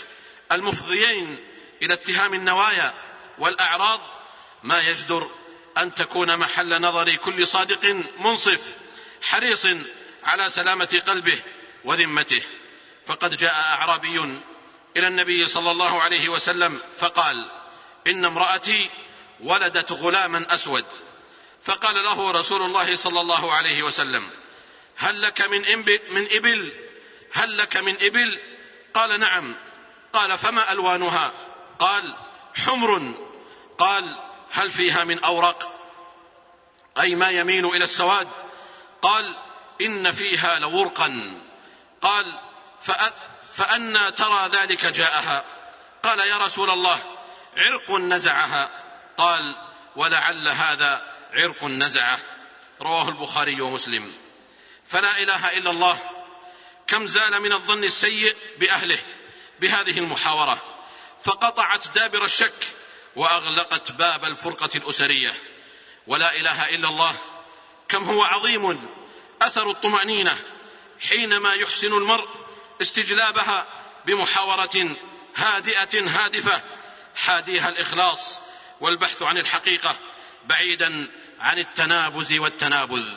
المفضيين 0.53 1.39
إلى 1.83 1.95
اتهام 1.95 2.35
النوايا 2.35 2.95
والأعراض 3.39 4.01
ما 4.63 4.81
يجدر 4.81 5.31
أن 5.79 5.95
تكون 5.95 6.37
محل 6.37 6.81
نظر 6.81 7.15
كل 7.15 7.47
صادق 7.47 8.05
منصف 8.19 8.61
حريص 9.23 9.67
على 10.25 10.51
سلامة 10.51 11.03
قلبه 11.07 11.39
وذمته. 11.85 12.43
فقد 13.07 13.37
جاء 13.37 13.55
أعرابي 13.55 14.41
إلى 14.97 15.09
النبي 15.09 15.47
صلى 15.47 15.71
الله 15.71 16.03
عليه 16.03 16.29
وسلم 16.29 16.81
فقال 16.97 17.51
إن 18.07 18.25
امرأتي 18.25 18.91
ولدت 19.41 19.93
غلاما 19.93 20.47
أسود. 20.55 20.85
فقال 21.63 22.05
له 22.05 22.31
رسول 22.31 22.63
الله 22.63 22.97
صلى 22.97 23.21
الله 23.21 23.53
عليه 23.53 23.83
وسلم 23.83 24.31
هل 24.97 25.23
لك 25.23 25.41
من, 25.41 25.79
من 26.11 26.29
إبل؟ 26.33 26.73
هل 27.33 27.59
لك 27.59 27.77
من 27.77 27.97
إبل؟ 28.03 28.41
قال 28.95 29.21
نعم. 29.21 29.57
قال 30.13 30.39
فما 30.39 30.73
ألوانها؟ 30.73 31.33
قال 31.79 32.15
حمر. 32.55 33.15
قال 33.79 34.19
هل 34.51 34.71
فيها 34.71 35.05
من 35.05 35.25
أورق؟ 35.25 35.73
أي 37.01 37.15
ما 37.15 37.31
يميل 37.31 37.67
إلى 37.67 37.85
السواد؟ 37.85 38.29
قال 39.03 39.37
إن 39.81 40.11
فيها 40.11 40.59
لورقا. 40.59 41.41
قال 42.03 42.39
فأنا 43.55 44.11
ترى 44.11 44.49
ذلك 44.53 44.87
جاءها. 44.87 45.45
قال 46.03 46.19
يا 46.19 46.37
رسول 46.37 46.71
الله 46.71 46.99
عرق 47.57 47.91
نزعها. 47.91 48.83
قال 49.17 49.57
ولعل 49.97 50.49
هذا 50.49 51.15
عرق 51.33 51.65
نزعه. 51.65 52.19
رواه 52.81 53.09
البخاري 53.09 53.61
ومسلم. 53.61 54.13
فلا 54.87 55.23
إله 55.23 55.59
إلا 55.59 55.71
الله. 55.71 55.99
كم 56.87 57.07
زال 57.07 57.41
من 57.41 57.53
الظن 57.53 57.85
السيء 57.85 58.37
بأهله 58.59 58.99
بهذه 59.61 59.99
المحاورة. 59.99 60.59
فقطعت 61.25 61.89
دابر 61.89 62.25
الشك 62.25 62.67
وأغلقت 63.17 63.93
باب 63.93 64.25
الفرقة 64.25 64.71
الأسرية. 64.77 65.35
ولا 66.07 66.37
إله 66.37 66.69
إلا 66.69 66.89
الله. 66.89 67.15
كم 67.89 68.05
هو 68.05 68.25
عظيم. 68.25 68.87
أثر 69.43 69.71
الطمأنينة. 69.71 70.39
حينما 71.09 71.55
يحسن 71.55 71.93
المرء 71.93 72.29
استجلابها 72.81 73.67
بمحاورة 74.07 74.97
هادئة 75.37 76.09
هادفة 76.09 76.63
حاديها 77.17 77.69
الإخلاص 77.69 78.41
والبحث 78.81 79.23
عن 79.23 79.39
الحقيقة 79.39 79.97
بعيدا 80.47 81.09
عن 81.41 81.59
التنابز 81.59 82.33
والتنابذ. 82.33 83.09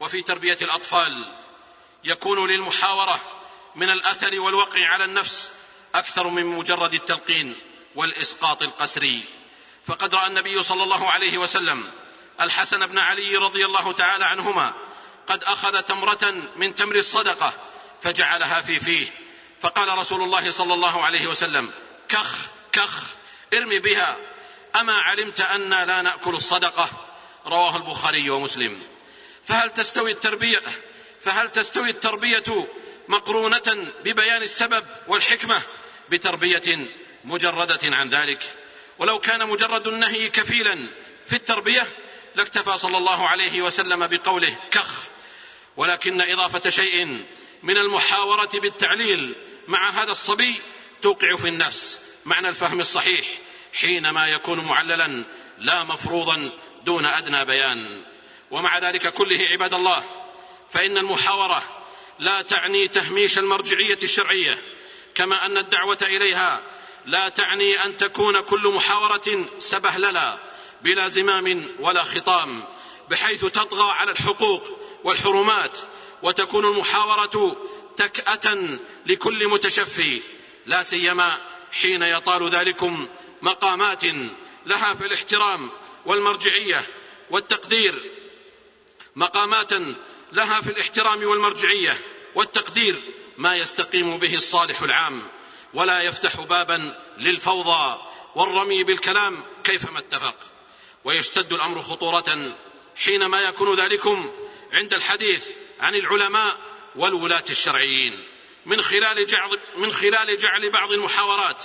وفي 0.00 0.22
تربية 0.22 0.58
الأطفال 0.62 1.32
يكون 2.04 2.50
للمحاورة 2.50 3.20
من 3.74 3.90
الأثر 3.90 4.40
والوقع 4.40 4.88
على 4.88 5.04
النفس 5.04 5.50
أكثر 5.94 6.28
من 6.28 6.46
مجرد 6.46 6.94
التلقين 6.94 7.56
والإسقاط 7.94 8.62
القسري. 8.62 9.24
فقد 9.86 10.14
رأى 10.14 10.26
النبي 10.26 10.62
صلى 10.62 10.82
الله 10.82 11.10
عليه 11.10 11.38
وسلم 11.38 11.90
الحسن 12.40 12.86
بن 12.86 12.98
علي 12.98 13.36
رضي 13.36 13.66
الله 13.66 13.92
تعالى 13.92 14.24
عنهما 14.24 14.74
قد 15.26 15.44
أخذ 15.44 15.82
تمرة 15.82 16.34
من 16.56 16.74
تمر 16.74 16.96
الصدقة 16.96 17.52
فجعلها 18.00 18.60
في 18.60 18.80
فيه. 18.80 19.06
فقال 19.60 19.98
رسول 19.98 20.22
الله 20.22 20.50
صلى 20.50 20.74
الله 20.74 21.02
عليه 21.02 21.26
وسلم 21.26 21.70
كخ 22.08 22.36
كخ 22.72 23.02
ارمي 23.54 23.78
بها. 23.78 24.16
أما 24.76 24.92
علمت 24.92 25.40
أنا 25.40 25.84
لا 25.84 26.02
نأكل 26.02 26.34
الصدقة؟ 26.34 26.90
رواه 27.46 27.76
البخاري 27.76 28.30
ومسلم. 28.30 28.82
فهل 29.44 29.70
تستوي 29.70 30.10
التربية؟ 30.10 30.62
فهل 31.20 31.48
تستوي 31.48 31.90
التربية 31.90 32.68
مقرونة 33.08 33.92
ببيان 34.04 34.42
السبب 34.42 34.86
والحكمة 35.08 35.62
بتربية 36.10 36.86
مجردة 37.24 37.96
عن 37.96 38.10
ذلك؟ 38.10 38.56
ولو 38.98 39.18
كان 39.18 39.48
مجرد 39.48 39.88
النهي 39.88 40.28
كفيلا 40.28 40.86
في 41.26 41.32
التربية 41.32 41.86
لاكتفى 42.34 42.78
صلى 42.78 42.98
الله 42.98 43.28
عليه 43.28 43.62
وسلم 43.62 44.06
بقوله 44.06 44.56
كخ 44.70 45.11
ولكن 45.76 46.20
إضافة 46.20 46.70
شيء 46.70 47.24
من 47.62 47.76
المحاورة 47.76 48.50
بالتعليل 48.54 49.34
مع 49.68 49.90
هذا 49.90 50.12
الصبي 50.12 50.60
توقع 51.02 51.36
في 51.36 51.48
النفس 51.48 52.00
معنى 52.24 52.48
الفهم 52.48 52.80
الصحيح 52.80 53.26
حينما 53.72 54.28
يكون 54.28 54.64
معللا 54.64 55.24
لا 55.58 55.84
مفروضا 55.84 56.50
دون 56.84 57.04
أدنى 57.04 57.44
بيان. 57.44 58.02
ومع 58.50 58.78
ذلك 58.78 59.12
كله 59.12 59.38
عباد 59.52 59.74
الله 59.74 60.02
فإن 60.70 60.98
المحاورة 60.98 61.62
لا 62.18 62.42
تعني 62.42 62.88
تهميش 62.88 63.38
المرجعية 63.38 63.98
الشرعية 64.02 64.62
كما 65.14 65.46
أن 65.46 65.58
الدعوة 65.58 65.98
إليها 66.02 66.60
لا 67.06 67.28
تعني 67.28 67.84
أن 67.84 67.96
تكون 67.96 68.40
كل 68.40 68.68
محاورة 68.68 69.48
سبهللا 69.58 70.38
بلا 70.82 71.08
زمام 71.08 71.68
ولا 71.80 72.02
خطام 72.02 72.64
بحيث 73.10 73.44
تطغى 73.44 73.90
على 73.90 74.10
الحقوق 74.10 74.78
والحرمات 75.04 75.78
وتكون 76.22 76.64
المحاورة 76.64 77.56
تكأة 77.96 78.78
لكل 79.06 79.48
متشفي 79.48 80.22
لا 80.66 80.82
سيما 80.82 81.40
حين 81.72 82.02
يطال 82.02 82.48
ذلكم 82.50 83.08
مقامات 83.42 84.04
لها 84.66 84.94
في 84.94 85.06
الاحترام 85.06 85.70
والمرجعية 86.06 86.86
والتقدير 87.30 88.10
مقامات 89.16 89.72
لها 90.32 90.60
في 90.60 90.70
الاحترام 90.70 91.22
والمرجعية 91.24 92.00
والتقدير 92.34 92.96
ما 93.38 93.56
يستقيم 93.56 94.18
به 94.18 94.34
الصالح 94.34 94.82
العام 94.82 95.22
ولا 95.74 96.02
يفتح 96.02 96.40
بابا 96.40 96.94
للفوضى 97.18 98.00
والرمي 98.34 98.84
بالكلام 98.84 99.42
كيفما 99.64 99.98
اتفق 99.98 100.36
ويشتد 101.04 101.52
الأمر 101.52 101.82
خطورة 101.82 102.56
حينما 102.96 103.40
يكون 103.40 103.74
ذلكم 103.74 104.30
عند 104.72 104.94
الحديث 104.94 105.48
عن 105.80 105.94
العلماء 105.94 106.58
والولاة 106.96 107.44
الشرعيين. 107.50 108.24
من 108.66 108.82
خلال 108.82 109.26
جعل 109.26 109.58
من 109.76 109.92
خلال 109.92 110.38
جعل 110.38 110.70
بعض 110.70 110.92
المحاورات 110.92 111.62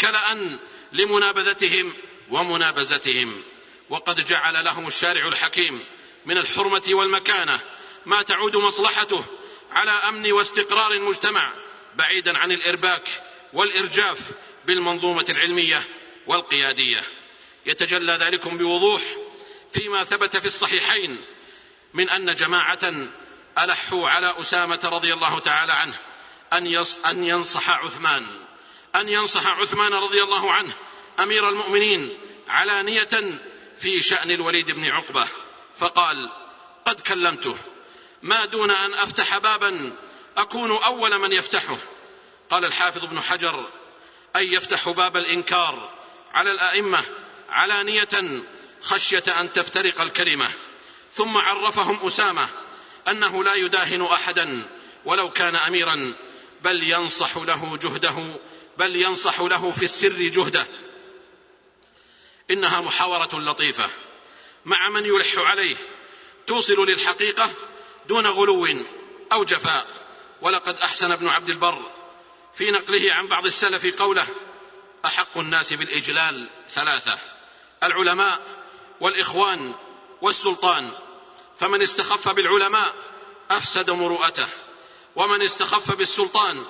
كلأ 0.00 0.58
لمنابذتهم 0.92 1.92
ومنابزتهم 2.30 3.42
وقد 3.90 4.24
جعل 4.24 4.64
لهم 4.64 4.86
الشارع 4.86 5.28
الحكيم 5.28 5.84
من 6.26 6.38
الحرمة 6.38 6.82
والمكانة 6.88 7.60
ما 8.06 8.22
تعود 8.22 8.56
مصلحته 8.56 9.24
على 9.70 9.90
أمن 9.90 10.32
واستقرار 10.32 10.92
المجتمع 10.92 11.54
بعيدا 11.94 12.38
عن 12.38 12.52
الإرباك 12.52 13.08
والإرجاف 13.52 14.20
بالمنظومة 14.66 15.24
العلمية 15.28 15.82
والقيادية. 16.26 17.02
يتجلى 17.66 18.12
ذلكم 18.12 18.58
بوضوح 18.58 19.02
فيما 19.72 20.04
ثبت 20.04 20.36
في 20.36 20.46
الصحيحين 20.46 21.24
من 21.96 22.10
أن 22.10 22.34
جماعة 22.34 22.92
ألحوا 23.58 24.08
على 24.08 24.34
أسامة 24.40 24.80
رضي 24.84 25.12
الله 25.12 25.38
تعالى 25.38 25.72
عنه 25.72 25.98
أن 26.52 26.84
أن 27.06 27.24
ينصح 27.24 27.70
عثمان 27.70 28.26
أن 28.96 29.08
ينصح 29.08 29.46
عثمان 29.46 29.94
رضي 29.94 30.22
الله 30.22 30.52
عنه 30.52 30.72
أمير 31.20 31.48
المؤمنين 31.48 32.18
علانيه 32.48 33.40
في 33.78 34.02
شأن 34.02 34.30
الوليد 34.30 34.70
بن 34.70 34.84
عقبة. 34.84 35.26
فقال 35.76 36.30
قد 36.84 37.00
كلمته. 37.00 37.56
ما 38.22 38.44
دون 38.44 38.70
أن 38.70 38.94
أفتح 38.94 39.38
بابا 39.38 39.92
أكون 40.36 40.70
أول 40.70 41.18
من 41.18 41.32
يفتحه. 41.32 41.76
قال 42.50 42.64
الحافظ 42.64 43.04
ابن 43.04 43.20
حجر 43.20 43.66
أي 44.36 44.52
يفتح 44.52 44.88
باب 44.88 45.16
الإنكار 45.16 45.90
على 46.34 46.52
الأئمة 46.52 47.02
علانيه 47.48 48.44
خشية 48.82 49.40
أن 49.40 49.52
تفترق 49.52 50.00
الكلمة. 50.00 50.48
ثم 51.16 51.36
عرفهم 51.36 52.06
أسامة 52.06 52.48
أنه 53.08 53.44
لا 53.44 53.54
يداهن 53.54 54.02
أحدا 54.02 54.68
ولو 55.04 55.30
كان 55.30 55.56
أميرا 55.56 56.14
بل 56.62 56.82
ينصح 56.82 57.36
له 57.36 57.76
جهده 57.76 58.30
بل 58.78 58.96
ينصح 58.96 59.40
له 59.40 59.70
في 59.70 59.84
السر 59.84 60.22
جهده. 60.22 60.66
إنها 62.50 62.80
محاورة 62.80 63.40
لطيفة. 63.40 63.90
مع 64.64 64.88
من 64.88 65.06
يلح 65.06 65.38
عليه 65.38 65.76
توصل 66.46 66.86
للحقيقة 66.88 67.50
دون 68.08 68.26
غلو 68.26 68.68
أو 69.32 69.44
جفاء. 69.44 69.86
ولقد 70.42 70.78
أحسن 70.78 71.12
ابن 71.12 71.28
عبد 71.28 71.48
البر 71.48 71.82
في 72.54 72.70
نقله 72.70 73.12
عن 73.12 73.26
بعض 73.26 73.46
السلف 73.46 74.00
قوله 74.02 74.26
أحق 75.04 75.38
الناس 75.38 75.72
بالإجلال 75.72 76.46
ثلاثة 76.70 77.18
العلماء 77.82 78.40
والإخوان 79.00 79.74
والسلطان. 80.22 81.05
فمن 81.58 81.82
استخف 81.82 82.28
بالعلماء 82.28 82.94
أفسد 83.50 83.90
مروءته 83.90 84.46
ومن 85.16 85.42
استخف 85.42 85.92
بالسلطان 85.92 86.66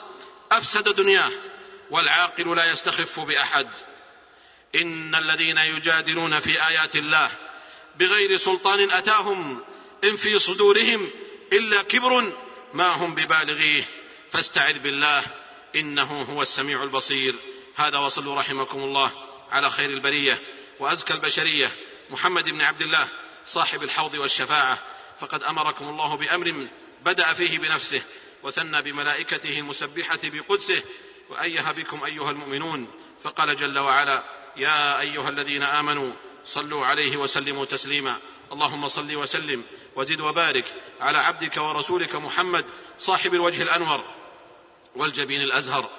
أفسد 0.52 0.88
دنياه 0.88 1.30
والعاقل 1.90 2.56
لا 2.56 2.72
يستخف 2.72 3.20
بأحد. 3.20 3.68
إن 4.74 5.14
الذين 5.14 5.58
يجادلون 5.58 6.40
في 6.40 6.66
آيات 6.66 6.96
الله 6.96 7.30
بغير 7.98 8.36
سلطان 8.36 8.90
أتاهم 8.90 9.60
إن 10.04 10.16
في 10.16 10.38
صدورهم 10.38 11.10
إلا 11.52 11.82
كبر 11.82 12.32
ما 12.74 12.88
هم 12.88 13.14
ببالغيه. 13.14 13.84
فاستعذ 14.30 14.78
بالله 14.78 15.22
إنه 15.76 16.22
هو 16.22 16.42
السميع 16.42 16.82
البصير. 16.82 17.34
هذا 17.76 17.98
وصلوا 17.98 18.34
رحمكم 18.34 18.78
الله 18.78 19.12
على 19.50 19.70
خير 19.70 19.90
البرية 19.90 20.42
وأزكى 20.80 21.12
البشرية. 21.14 21.70
محمد 22.10 22.44
بن 22.44 22.60
عبد 22.60 22.82
الله 22.82 23.08
صاحب 23.46 23.82
الحوض 23.82 24.14
والشفاعة 24.14 24.78
فقد 25.18 25.42
أمركم 25.42 25.88
الله 25.88 26.16
بأمر 26.16 26.68
بدأ 27.04 27.32
فيه 27.32 27.58
بنفسه 27.58 28.02
وثنى 28.42 28.82
بملائكته 28.82 29.58
المسبحة 29.58 30.18
بقدسه 30.24 30.82
وايه 31.30 31.70
بكم 31.70 32.04
أيها 32.04 32.30
المؤمنون 32.30 32.90
فقال 33.22 33.56
جل 33.56 33.78
وعلا 33.78 34.24
يا 34.56 35.00
أيها 35.00 35.28
الذين 35.28 35.62
آمنوا 35.62 36.12
صلوا 36.44 36.86
عليه 36.86 37.16
وسلموا 37.16 37.64
تسليما. 37.64 38.18
اللهم 38.52 38.88
صل 38.88 39.16
وسلم 39.16 39.64
وزد 39.96 40.20
وبارك 40.20 40.64
على 41.00 41.18
عبدك 41.18 41.56
ورسولك 41.56 42.14
محمد 42.14 42.64
صاحب 42.98 43.34
الوجه 43.34 43.62
الأنور 43.62 44.04
والجبين 44.96 45.42
الأزهر. 45.42 45.90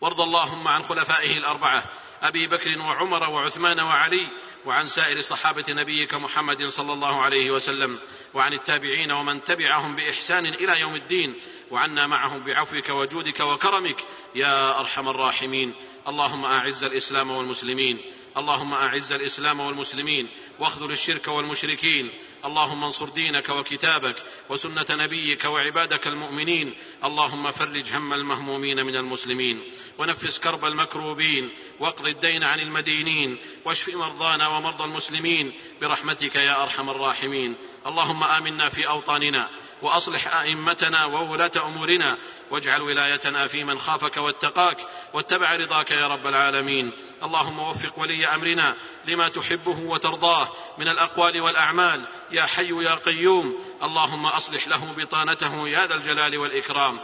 وارض 0.00 0.20
اللهم 0.20 0.68
عن 0.68 0.82
خلفائه 0.82 1.38
الأربعة 1.38 1.84
أبي 2.22 2.46
بكر 2.46 2.78
وعمر 2.78 3.30
وعثمان 3.30 3.80
وعلي 3.80 4.28
وعن 4.66 4.86
سائر 4.86 5.20
صحابة 5.20 5.64
نبيك 5.68 6.14
محمد 6.14 6.66
صلى 6.66 6.92
الله 6.92 7.20
عليه 7.20 7.50
وسلم 7.50 7.98
وعن 8.34 8.52
التابعين 8.52 9.12
ومن 9.12 9.44
تبعهم 9.44 9.96
بإحسان 9.96 10.46
إلى 10.46 10.80
يوم 10.80 10.94
الدين 10.94 11.34
وعنا 11.70 12.06
معهم 12.06 12.42
بعفوك 12.42 12.88
وجودك 12.88 13.40
وكرمك 13.40 13.96
يا 14.34 14.80
أرحم 14.80 15.08
الراحمين. 15.08 15.74
اللهم 16.08 16.44
أعز 16.44 16.84
الإسلام 16.84 17.30
والمسلمين. 17.30 17.98
اللهم 18.36 18.74
أعز 18.74 19.12
الإسلام 19.12 19.60
والمسلمين 19.60 20.28
واخذل 20.58 20.92
الشرك 20.92 21.28
والمشركين. 21.28 22.10
اللهم 22.44 22.84
انصر 22.84 23.08
دينك 23.08 23.48
وكتابك 23.48 24.16
وسنة 24.50 24.86
نبيك 24.90 25.44
وعبادك 25.44 26.06
المؤمنين. 26.06 26.74
اللهم 27.04 27.50
فرج 27.50 27.92
هم 27.92 28.12
المهمومين 28.12 28.86
من 28.86 28.96
المسلمين. 28.96 29.62
ونفس 29.98 30.38
كرب 30.38 30.64
المكروبين. 30.64 31.50
واقض 31.80 32.06
الدين 32.06 32.44
عن 32.44 32.60
المدينين. 32.60 33.38
واشف 33.64 33.96
مرضانا 33.96 34.48
ومرضى 34.48 34.84
المسلمين. 34.84 35.52
برحمتك 35.80 36.36
يا 36.36 36.62
أرحم 36.62 36.90
الراحمين. 36.90 37.56
اللهم 37.86 38.24
آمنا 38.24 38.68
في 38.68 38.88
أوطاننا 38.88 39.48
وأصلح 39.82 40.36
أئمتنا 40.36 41.04
وولاة 41.04 41.50
أمورنا 41.56 42.18
واجعل 42.50 42.82
ولايتنا 42.82 43.46
في 43.46 43.64
من 43.64 43.78
خافك 43.78 44.16
واتقاك 44.16 44.76
واتبع 45.12 45.56
رضاك 45.56 45.90
يا 45.90 46.08
رب 46.08 46.26
العالمين. 46.26 46.92
اللهم 47.22 47.58
وفق 47.58 47.98
ولي 47.98 48.26
أمرنا 48.26 48.76
لما 49.04 49.28
تحبه 49.28 49.80
وترضاه 49.80 50.48
من 50.78 50.88
الأقوال 50.88 51.40
والأعمال. 51.40 52.04
يا 52.30 52.42
حي 52.42 52.84
يا 52.84 52.94
قيوم. 52.94 53.64
اللهم 53.82 54.26
أصلح 54.26 54.68
له 54.68 54.94
بطانته 54.96 55.68
يا 55.68 55.86
ذا 55.86 55.94
الجلال 55.94 56.38
والإكرام. 56.38 57.00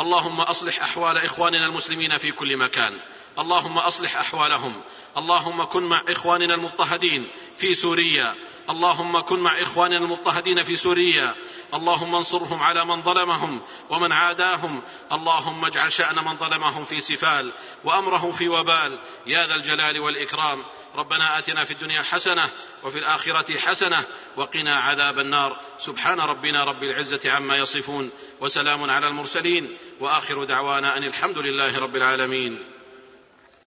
اللهم 0.00 0.40
أصلح 0.40 0.82
أحوال 0.82 1.18
إخواننا 1.18 1.66
المسلمين 1.66 2.18
في 2.18 2.32
كل 2.32 2.56
مكان. 2.56 2.98
اللهم 3.38 3.78
أصلح 3.78 4.16
أحوالهم. 4.16 4.80
اللهم 5.16 5.64
كن 5.64 5.82
مع 5.82 6.04
إخواننا 6.08 6.54
المضطهدين 6.54 7.30
في 7.56 7.74
سوريا. 7.74 8.34
اللهم 8.70 9.20
كن 9.20 9.40
مع 9.40 9.62
إخواننا 9.62 9.96
المضطهدين 9.96 10.62
في 10.62 10.76
سوريا. 10.76 11.34
اللهم 11.74 12.14
انصرهم 12.14 12.62
على 12.62 12.84
من 12.84 13.02
ظلمهم 13.02 13.60
ومن 13.90 14.12
عاداهم. 14.12 14.82
اللهم 15.12 15.64
اجعل 15.64 15.92
شأن 15.92 16.24
من 16.24 16.36
ظلمهم 16.36 16.84
في 16.84 17.00
سفال 17.00 17.52
وامره 17.84 18.30
في 18.30 18.48
وبال. 18.48 18.98
يا 19.26 19.46
ذا 19.46 19.54
الجلال 19.54 20.00
والإكرام. 20.00 20.64
ربنا 20.96 21.38
آتنا 21.38 21.64
في 21.64 21.70
الدنيا 21.70 22.02
حسنة 22.02 22.48
وفي 22.84 22.98
الآخرة 22.98 23.58
حسنة 23.58 24.04
وقنا 24.36 24.76
عذاب 24.76 25.18
النار. 25.18 25.60
سبحان 25.78 26.20
ربنا 26.20 26.64
رب 26.64 26.82
العزة 26.82 27.30
عما 27.30 27.56
يصفون. 27.56 28.10
وسلام 28.40 28.90
على 28.90 29.08
المرسلين. 29.08 29.76
وآخر 30.00 30.44
دعوانا 30.44 30.96
أن 30.96 31.04
الحمد 31.04 31.38
لله 31.38 31.78
رب 31.78 31.96
العالمين. 31.96 32.75